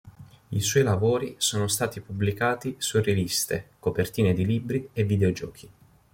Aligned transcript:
I 0.49 0.59
suoi 0.61 0.81
lavori 0.81 1.35
sono 1.37 1.67
stati 1.67 2.01
pubblicati 2.01 2.73
su 2.79 2.99
riviste, 2.99 3.73
copertine 3.77 4.33
di 4.33 4.47
libri 4.47 4.89
e 4.93 5.03
videogiochi. 5.03 5.69